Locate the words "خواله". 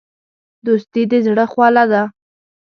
1.51-1.83